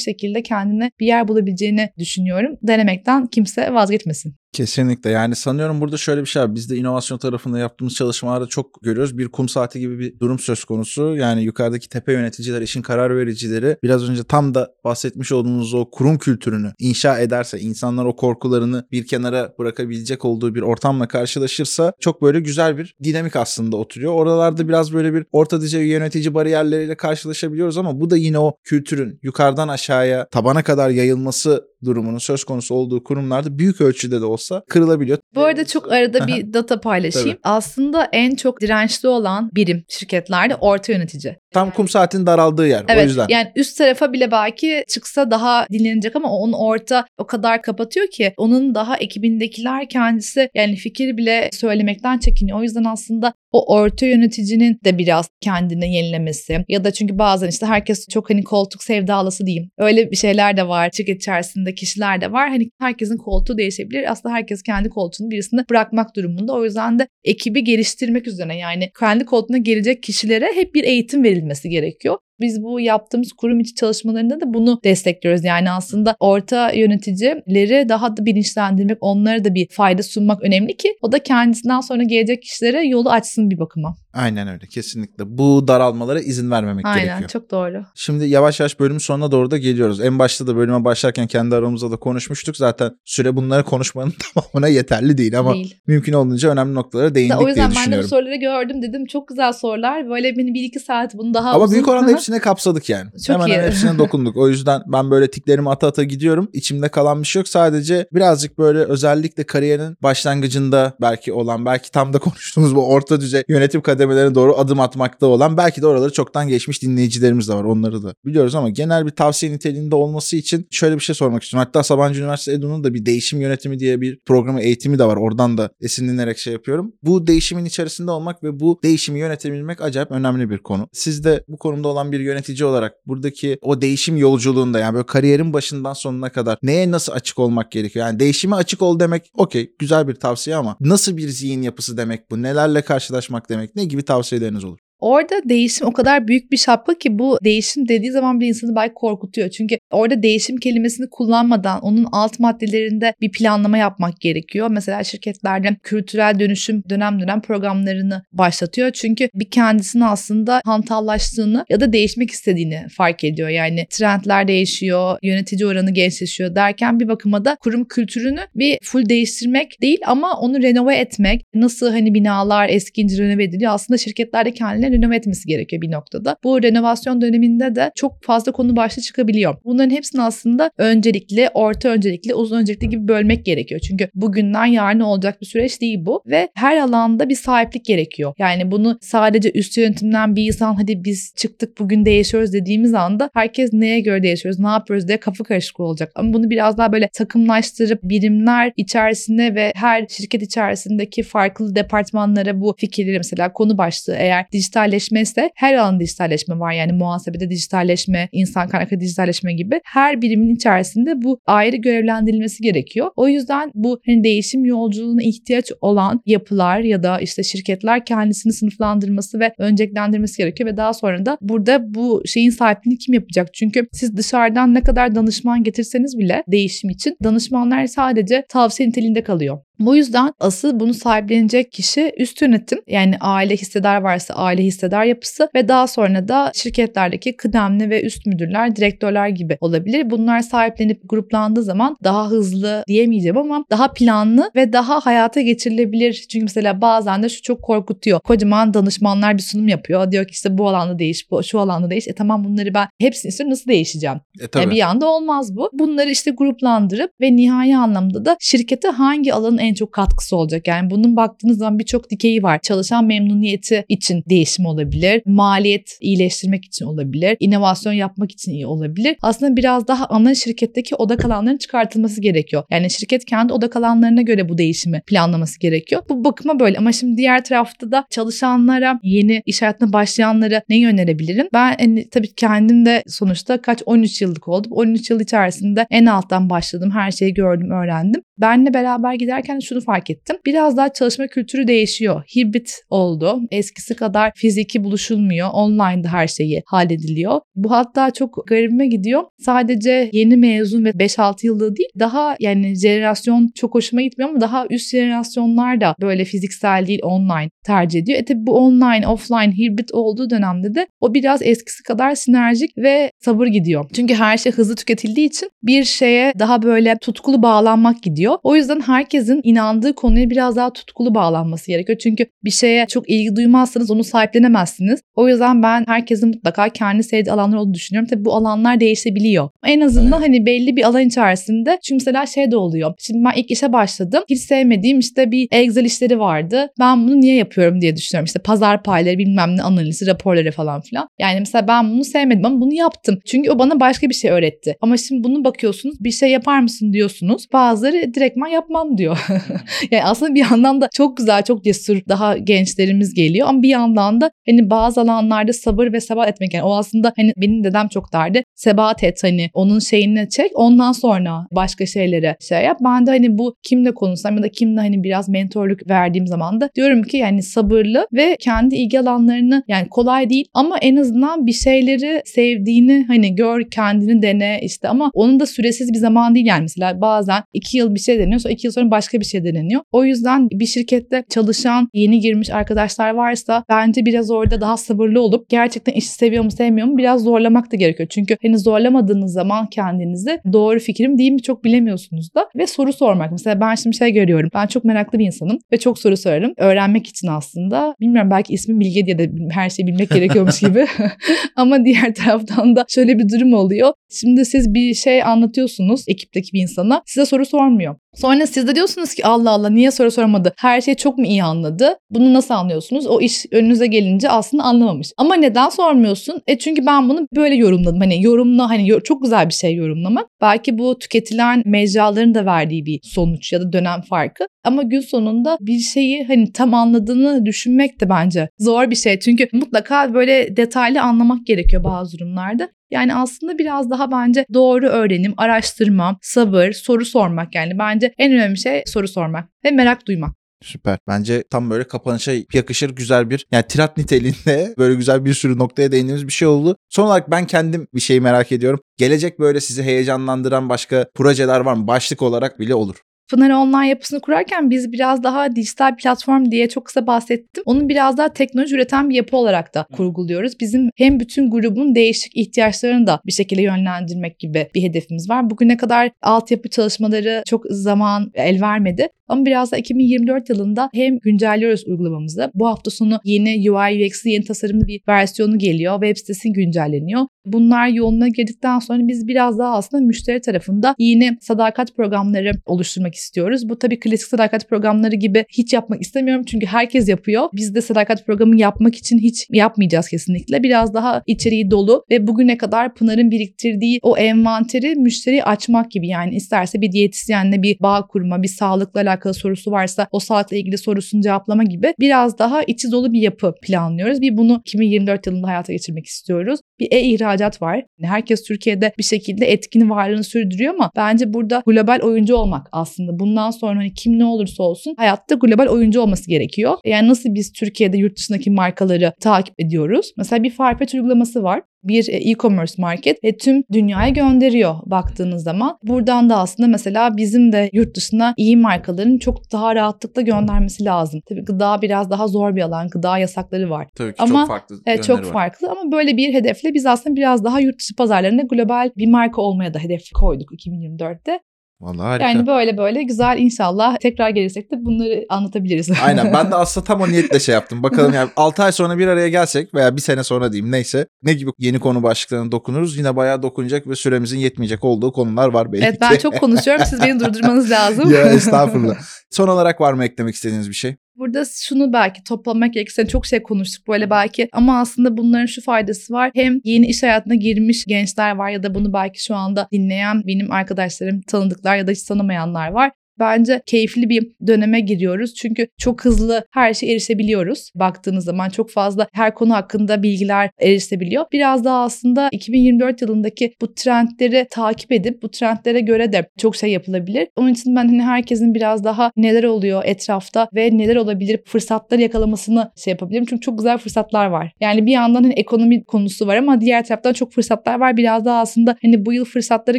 [0.00, 2.56] şekilde kendine bir yer bulabileceğini düşünüyorum.
[2.62, 4.34] Denemekten kimse vazgeçmesin.
[4.54, 6.54] Kesinlikle yani sanıyorum burada şöyle bir şey var.
[6.54, 9.18] Biz de inovasyon tarafında yaptığımız çalışmalarda çok görüyoruz.
[9.18, 11.16] Bir kum saati gibi bir durum söz konusu.
[11.16, 16.18] Yani yukarıdaki tepe yöneticiler, işin karar vericileri biraz önce tam da bahsetmiş olduğumuz o kurum
[16.18, 22.40] kültürünü inşa ederse, insanlar o korkularını bir kenara bırakabilecek olduğu bir ortamla karşılaşırsa çok böyle
[22.40, 24.12] güzel bir dinamik aslında oturuyor.
[24.12, 29.18] Oralarda biraz böyle bir orta düzey yönetici bariyerleriyle karşılaşabiliyoruz ama bu da yine o kültürün
[29.22, 35.18] yukarıdan aşağıya tabana kadar yayılması durumunun söz konusu olduğu kurumlarda büyük ölçüde de olsa kırılabiliyor.
[35.34, 37.38] Bu arada çok arada bir data paylaşayım.
[37.42, 41.36] Aslında en çok dirençli olan birim şirketlerde orta yönetici.
[41.54, 43.26] Tam kum saatin daraldığı yer Evet o yüzden.
[43.28, 48.32] yani üst tarafa bile belki çıksa daha dinlenecek ama onun orta o kadar kapatıyor ki
[48.36, 52.58] onun daha ekibindekiler kendisi yani fikir bile söylemekten çekiniyor.
[52.58, 57.66] O yüzden aslında o orta yöneticinin de biraz kendini yenilemesi ya da çünkü bazen işte
[57.66, 59.70] herkes çok hani koltuk sevdalısı diyeyim.
[59.78, 60.90] Öyle bir şeyler de var.
[60.96, 62.48] Şirket içerisinde kişiler de var.
[62.48, 64.12] Hani herkesin koltuğu değişebilir.
[64.12, 66.52] Aslında herkes kendi koltuğunu birisine bırakmak durumunda.
[66.52, 71.43] O yüzden de ekibi geliştirmek üzere yani kendi koltuğuna gelecek kişilere hep bir eğitim verilmesi
[71.68, 72.18] gerekiyor.
[72.40, 75.44] Biz bu yaptığımız kurum içi çalışmalarında da bunu destekliyoruz.
[75.44, 76.70] Yani aslında orta
[77.18, 82.02] yöneticileri daha da bilinçlendirmek, onlara da bir fayda sunmak önemli ki o da kendisinden sonra
[82.02, 83.96] gelecek kişilere yolu açsın bir bakıma.
[84.14, 85.38] Aynen öyle kesinlikle.
[85.38, 87.30] Bu daralmalara izin vermemek Aynen gerekiyor.
[87.30, 87.84] çok doğru.
[87.94, 90.00] Şimdi yavaş yavaş bölümün sonuna doğru da geliyoruz.
[90.00, 92.56] En başta da bölüme başlarken kendi aramızda da konuşmuştuk.
[92.56, 95.74] Zaten süre bunları konuşmanın tamamına yeterli değil ama Değil.
[95.86, 98.08] mümkün olduğunca önemli noktalara değindik o yüzden diye ben de bu düşünüyorum.
[98.08, 100.08] soruları gördüm dedim çok güzel sorular.
[100.10, 102.14] Böyle beni bir iki saat bunu daha Ama uzun- büyük oranda hı.
[102.24, 103.10] Hepsine kapsadık yani.
[103.26, 103.52] Çok Hemen iyi.
[103.52, 104.36] hemen hepsine dokunduk.
[104.36, 106.48] O yüzden ben böyle tiklerimi ata ata gidiyorum.
[106.52, 107.48] İçimde kalan bir şey yok.
[107.48, 113.42] Sadece birazcık böyle özellikle kariyerin başlangıcında belki olan, belki tam da konuştuğumuz bu orta düzey
[113.48, 117.64] yönetim kademelerine doğru adım atmakta olan, belki de oraları çoktan geçmiş dinleyicilerimiz de var.
[117.64, 121.66] Onları da biliyoruz ama genel bir tavsiye niteliğinde olması için şöyle bir şey sormak istiyorum.
[121.66, 125.16] Hatta Sabancı Üniversitesi EDU'nun da bir değişim yönetimi diye bir programı eğitimi de var.
[125.16, 126.92] Oradan da esinlenerek şey yapıyorum.
[127.02, 130.88] Bu değişimin içerisinde olmak ve bu değişimi yönetebilmek acayip önemli bir konu.
[130.92, 135.52] Siz de bu konumda olan bir yönetici olarak buradaki o değişim yolculuğunda yani böyle kariyerin
[135.52, 138.06] başından sonuna kadar neye nasıl açık olmak gerekiyor?
[138.06, 142.30] Yani değişime açık ol demek okey güzel bir tavsiye ama nasıl bir zihin yapısı demek
[142.30, 142.42] bu?
[142.42, 143.76] Nelerle karşılaşmak demek?
[143.76, 144.78] Ne gibi tavsiyeleriniz olur?
[145.04, 148.94] Orada değişim o kadar büyük bir şapka ki bu değişim dediği zaman bir insanı belki
[148.94, 149.48] korkutuyor.
[149.50, 154.68] Çünkü orada değişim kelimesini kullanmadan onun alt maddelerinde bir planlama yapmak gerekiyor.
[154.70, 158.90] Mesela şirketlerde kültürel dönüşüm dönem dönem programlarını başlatıyor.
[158.90, 163.48] Çünkü bir kendisini aslında hantallaştığını ya da değişmek istediğini fark ediyor.
[163.48, 169.82] Yani trendler değişiyor, yönetici oranı gençleşiyor derken bir bakıma da kurum kültürünü bir full değiştirmek
[169.82, 171.42] değil ama onu renove etmek.
[171.54, 173.72] Nasıl hani binalar eskiyince renove ediliyor.
[173.72, 176.36] Aslında şirketlerde kendilerini renove etmesi gerekiyor bir noktada.
[176.44, 179.56] Bu renovasyon döneminde de çok fazla konu başlığı çıkabiliyor.
[179.64, 183.80] Bunların hepsini aslında öncelikli, orta öncelikli, uzun öncelikli gibi bölmek gerekiyor.
[183.80, 188.34] Çünkü bugünden yarın olacak bir süreç değil bu ve her alanda bir sahiplik gerekiyor.
[188.38, 193.72] Yani bunu sadece üst yönetimden bir insan hadi biz çıktık bugün değişiyoruz dediğimiz anda herkes
[193.72, 196.12] neye göre değişiyoruz, ne yapıyoruz diye kafa karışık olacak.
[196.14, 202.74] Ama bunu biraz daha böyle takımlaştırıp birimler içerisinde ve her şirket içerisindeki farklı departmanlara bu
[202.78, 204.46] fikirleri mesela konu başlığı eğer
[204.84, 206.72] dijitalleşme ise her alanda dijitalleşme var.
[206.72, 213.10] Yani muhasebede dijitalleşme, insan kaynaklı dijitalleşme gibi her birimin içerisinde bu ayrı görevlendirilmesi gerekiyor.
[213.16, 219.40] O yüzden bu hani değişim yolculuğuna ihtiyaç olan yapılar ya da işte şirketler kendisini sınıflandırması
[219.40, 223.54] ve önceliklendirmesi gerekiyor ve daha sonra da burada bu şeyin sahipliğini kim yapacak?
[223.54, 229.58] Çünkü siz dışarıdan ne kadar danışman getirseniz bile değişim için danışmanlar sadece tavsiye niteliğinde kalıyor.
[229.78, 235.48] Bu yüzden asıl bunu sahiplenecek kişi üst yönetim yani aile hissedar varsa aile hissedar yapısı
[235.54, 240.10] ve daha sonra da şirketlerdeki kıdemli ve üst müdürler, direktörler gibi olabilir.
[240.10, 246.26] Bunlar sahiplenip gruplandığı zaman daha hızlı diyemeyeceğim ama daha planlı ve daha hayata geçirilebilir.
[246.28, 248.20] Çünkü mesela bazen de şu çok korkutuyor.
[248.20, 250.12] Kocaman danışmanlar bir sunum yapıyor.
[250.12, 252.08] Diyor ki işte bu alanda değiş, bu, şu alanda değiş.
[252.08, 254.20] E tamam bunları ben hepsini istiyorum nasıl değişeceğim?
[254.40, 254.64] E, tabii.
[254.64, 255.70] E, bir anda olmaz bu.
[255.72, 260.68] Bunları işte gruplandırıp ve nihai anlamda da şirkete hangi alanın en çok katkısı olacak?
[260.68, 262.58] Yani bunun baktığınız zaman birçok dikeyi var.
[262.62, 265.22] Çalışan memnuniyeti için değişim olabilir.
[265.26, 267.36] Maliyet iyileştirmek için olabilir.
[267.40, 269.16] inovasyon yapmak için iyi olabilir.
[269.22, 272.62] Aslında biraz daha ana şirketteki odak alanların çıkartılması gerekiyor.
[272.70, 276.02] Yani şirket kendi odak alanlarına göre bu değişimi planlaması gerekiyor.
[276.08, 281.48] Bu bakıma böyle ama şimdi diğer tarafta da çalışanlara, yeni iş hayatına başlayanlara neyi önerebilirim?
[281.52, 284.72] Ben hani, tabii kendim de sonuçta kaç 13 yıllık oldum.
[284.72, 286.90] 13 yıl içerisinde en alttan başladım.
[286.90, 288.22] Her şeyi gördüm, öğrendim.
[288.38, 290.36] Benle beraber giderken şunu fark ettim.
[290.46, 292.22] Biraz daha çalışma kültürü değişiyor.
[292.36, 293.40] Hibrit oldu.
[293.50, 295.48] Eskisi kadar fiziki buluşulmuyor.
[295.52, 297.40] Online'da her şeyi hallediliyor.
[297.54, 299.22] Bu hatta çok garibime gidiyor.
[299.38, 304.66] Sadece yeni mezun ve 5-6 yıllığı değil daha yani jenerasyon çok hoşuma gitmiyor ama daha
[304.70, 308.18] üst jenerasyonlar da böyle fiziksel değil online tercih ediyor.
[308.18, 313.10] E tabi bu online, offline, hibrit olduğu dönemde de o biraz eskisi kadar sinerjik ve
[313.20, 313.90] sabır gidiyor.
[313.94, 318.23] Çünkü her şey hızlı tüketildiği için bir şeye daha böyle tutkulu bağlanmak gidiyor.
[318.42, 321.98] O yüzden herkesin inandığı konuya biraz daha tutkulu bağlanması gerekiyor.
[321.98, 325.00] Çünkü bir şeye çok ilgi duymazsanız onu sahiplenemezsiniz.
[325.16, 328.08] O yüzden ben herkesin mutlaka kendi sevdiği alanlar olduğunu düşünüyorum.
[328.10, 329.48] Tabii bu alanlar değişebiliyor.
[329.66, 332.94] En azından hani belli bir alan içerisinde çünkü mesela şey de oluyor.
[332.98, 334.22] Şimdi ben ilk işe başladım.
[334.30, 336.68] Hiç sevmediğim işte bir Excel işleri vardı.
[336.78, 338.26] Ben bunu niye yapıyorum diye düşünüyorum.
[338.26, 341.08] İşte pazar payları bilmem ne analizi raporları falan filan.
[341.18, 343.18] Yani mesela ben bunu sevmedim ama bunu yaptım.
[343.24, 344.76] Çünkü o bana başka bir şey öğretti.
[344.80, 347.46] Ama şimdi bunu bakıyorsunuz bir şey yapar mısın diyorsunuz.
[347.52, 349.26] Bazıları direktman yapmam diyor.
[349.90, 354.20] yani aslında bir yandan da çok güzel, çok cesur daha gençlerimiz geliyor ama bir yandan
[354.20, 358.12] da hani bazı alanlarda sabır ve sebat etmek yani o aslında hani benim dedem çok
[358.12, 358.42] derdi.
[358.54, 362.78] Sebat et hani onun şeyini çek ondan sonra başka şeylere şey yap.
[362.84, 366.70] Ben de hani bu kimle konuşsam ya da kimle hani biraz mentorluk verdiğim zaman da
[366.74, 371.52] diyorum ki yani sabırlı ve kendi ilgi alanlarını yani kolay değil ama en azından bir
[371.52, 376.62] şeyleri sevdiğini hani gör kendini dene işte ama onun da süresiz bir zaman değil yani
[376.62, 379.82] mesela bazen iki yıl bir şey deniyor iki yıl sonra başka bir şey deneniyor.
[379.92, 385.48] O yüzden bir şirkette çalışan yeni girmiş arkadaşlar varsa bence biraz orada daha sabırlı olup
[385.48, 388.08] gerçekten işi seviyor mu sevmiyor mu biraz zorlamak da gerekiyor.
[388.08, 393.32] Çünkü hani zorlamadığınız zaman kendinizi doğru fikrim değil mi çok bilemiyorsunuz da ve soru sormak.
[393.32, 394.50] Mesela ben şimdi şey görüyorum.
[394.54, 396.52] Ben çok meraklı bir insanım ve çok soru sorarım.
[396.56, 397.94] Öğrenmek için aslında.
[398.00, 400.86] Bilmiyorum belki ismim Bilge diye de her şeyi bilmek gerekiyormuş gibi.
[401.56, 403.92] Ama diğer taraftan da şöyle bir durum oluyor.
[404.10, 407.02] Şimdi siz bir şey anlatıyorsunuz ekipteki bir insana.
[407.06, 407.93] Size soru sormuyor.
[408.14, 410.52] Sonra siz de diyorsunuz ki Allah Allah niye soru sormadı?
[410.56, 411.96] Her şeyi çok mu iyi anladı?
[412.10, 413.06] Bunu nasıl anlıyorsunuz?
[413.06, 415.12] O iş önünüze gelince aslında anlamamış.
[415.16, 416.42] Ama neden sormuyorsun?
[416.46, 418.00] E çünkü ben bunu böyle yorumladım.
[418.00, 420.26] Hani yorumla hani çok güzel bir şey yorumlamak.
[420.40, 424.44] Belki bu tüketilen mecraların da verdiği bir sonuç ya da dönem farkı.
[424.64, 429.18] Ama gün sonunda bir şeyi hani tam anladığını düşünmek de bence zor bir şey.
[429.18, 432.68] Çünkü mutlaka böyle detaylı anlamak gerekiyor bazı durumlarda.
[432.90, 438.58] Yani aslında biraz daha bence doğru öğrenim, araştırma, sabır, soru sormak yani bence en önemli
[438.58, 440.34] şey soru sormak ve merak duymak.
[440.62, 440.98] Süper.
[441.08, 445.92] Bence tam böyle kapanışa yakışır güzel bir yani tirat niteliğinde böyle güzel bir sürü noktaya
[445.92, 446.76] değindiğimiz bir şey oldu.
[446.88, 448.80] Son olarak ben kendim bir şey merak ediyorum.
[448.96, 451.86] Gelecek böyle sizi heyecanlandıran başka projeler var mı?
[451.86, 452.96] Başlık olarak bile olur.
[453.30, 457.62] Pınar Online yapısını kurarken biz biraz daha dijital platform diye çok kısa bahsettim.
[457.66, 460.60] Onu biraz daha teknoloji üreten bir yapı olarak da kurguluyoruz.
[460.60, 465.50] Bizim hem bütün grubun değişik ihtiyaçlarını da bir şekilde yönlendirmek gibi bir hedefimiz var.
[465.50, 469.08] Bugüne kadar altyapı çalışmaları çok zaman el vermedi.
[469.28, 472.50] Ama biraz da 2024 yılında hem güncelliyoruz uygulamamızı.
[472.54, 475.94] Bu hafta sonu yeni UI UX'li yeni tasarımlı bir versiyonu geliyor.
[475.94, 477.26] Web sitesi güncelleniyor.
[477.46, 483.68] Bunlar yoluna girdikten sonra biz biraz daha aslında müşteri tarafında yeni sadakat programları oluşturmak istiyoruz.
[483.68, 487.48] Bu tabii klasik sadakat programları gibi hiç yapmak istemiyorum çünkü herkes yapıyor.
[487.52, 490.62] Biz de sadakat programı yapmak için hiç yapmayacağız kesinlikle.
[490.62, 496.34] Biraz daha içeriği dolu ve bugüne kadar Pınar'ın biriktirdiği o envanteri müşteri açmak gibi yani
[496.34, 501.64] isterse bir diyetisyenle bir bağ kurma, bir sağlıkla sorusu varsa o sağlıkla ilgili sorusunu cevaplama
[501.64, 504.20] gibi biraz daha içi dolu bir yapı planlıyoruz.
[504.20, 506.60] Bir bunu 2024 yılında hayata geçirmek istiyoruz.
[506.80, 507.84] Bir e-ihracat var.
[508.02, 513.18] Herkes Türkiye'de bir şekilde etkin varlığını sürdürüyor ama bence burada global oyuncu olmak aslında.
[513.18, 516.74] Bundan sonra hani kim ne olursa olsun hayatta global oyuncu olması gerekiyor.
[516.84, 520.12] Yani nasıl biz Türkiye'de yurt dışındaki markaları takip ediyoruz?
[520.16, 525.78] Mesela bir Farfetch uygulaması var bir e, e-commerce market ve tüm dünyaya gönderiyor baktığınız zaman.
[525.82, 531.20] Buradan da aslında mesela bizim de yurt dışına iyi markaların çok daha rahatlıkla göndermesi lazım.
[531.28, 532.88] Tabii gıda biraz daha zor bir alan.
[532.88, 533.88] Gıda yasakları var.
[533.96, 535.32] Tabii ki Ama, çok farklı Evet, çok var.
[535.32, 539.42] farklı ama böyle bir hedefle biz aslında biraz daha yurt dışı pazarlarında global bir marka
[539.42, 541.40] olmaya da hedef koyduk 2024'te.
[541.80, 542.28] Vallahi harika.
[542.28, 545.90] Yani böyle böyle güzel inşallah tekrar gelirsek de bunları anlatabiliriz.
[546.04, 547.82] Aynen ben de aslında tam o niyetle şey yaptım.
[547.82, 551.32] Bakalım yani 6 ay sonra bir araya gelsek veya bir sene sonra diyeyim neyse ne
[551.32, 552.96] gibi yeni konu başlıklarına dokunuruz.
[552.96, 557.02] Yine bayağı dokunacak ve süremizin yetmeyecek olduğu konular var belki evet ben çok konuşuyorum siz
[557.02, 558.12] beni durdurmanız lazım.
[558.12, 558.96] ya estağfurullah.
[559.30, 560.96] Son olarak var mı eklemek istediğiniz bir şey?
[561.16, 566.12] Burada şunu belki toplamak gerekirse çok şey konuştuk böyle belki ama aslında bunların şu faydası
[566.12, 566.30] var.
[566.34, 570.52] Hem yeni iş hayatına girmiş gençler var ya da bunu belki şu anda dinleyen benim
[570.52, 572.90] arkadaşlarım, tanıdıklar ya da hiç tanımayanlar var.
[573.18, 575.34] Bence keyifli bir döneme giriyoruz.
[575.34, 577.70] Çünkü çok hızlı her şeye erişebiliyoruz.
[577.74, 581.24] Baktığınız zaman çok fazla her konu hakkında bilgiler erişebiliyor.
[581.32, 586.70] Biraz daha aslında 2024 yılındaki bu trendleri takip edip bu trendlere göre de çok şey
[586.70, 587.28] yapılabilir.
[587.36, 592.70] Onun için ben hani herkesin biraz daha neler oluyor etrafta ve neler olabilir fırsatları yakalamasını
[592.84, 593.24] şey yapabilirim.
[593.28, 594.52] Çünkü çok güzel fırsatlar var.
[594.60, 597.96] Yani bir yandan hani ekonomi konusu var ama diğer taraftan çok fırsatlar var.
[597.96, 599.78] Biraz daha aslında hani bu yıl fırsatları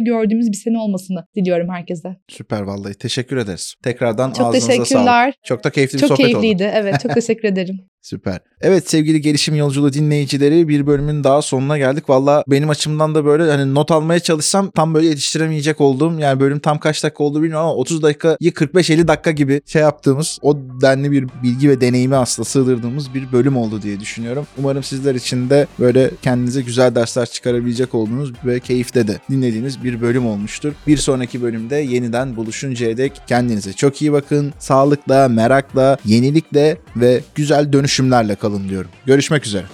[0.00, 2.16] gördüğümüz bir sene olmasını diliyorum herkese.
[2.28, 3.74] Süper vallahi teşekkür ederiz.
[3.82, 4.84] Tekrardan Çok ağzınıza sağlık.
[4.84, 5.34] teşekkürler.
[5.44, 6.40] Çok da keyifli bir Çok sohbet oldu.
[6.40, 6.72] keyifliydi.
[6.74, 7.76] Evet çok teşekkür ederim.
[8.06, 8.40] Süper.
[8.60, 12.08] Evet sevgili gelişim yolculuğu dinleyicileri bir bölümün daha sonuna geldik.
[12.10, 16.58] Valla benim açımdan da böyle hani not almaya çalışsam tam böyle yetiştiremeyecek olduğum yani bölüm
[16.58, 21.10] tam kaç dakika oldu bilmiyorum ama 30 dakikayı 45-50 dakika gibi şey yaptığımız o denli
[21.10, 24.46] bir bilgi ve deneyimi aslında sığdırdığımız bir bölüm oldu diye düşünüyorum.
[24.58, 30.00] Umarım sizler için de böyle kendinize güzel dersler çıkarabilecek olduğunuz ve keyifle de dinlediğiniz bir
[30.00, 30.72] bölüm olmuştur.
[30.86, 34.52] Bir sonraki bölümde yeniden buluşuncaya dek kendinize çok iyi bakın.
[34.58, 38.90] Sağlıkla, merakla, yenilikle ve güzel dönüşümlerle kalın diyorum.
[39.06, 39.64] Görüşmek üzere.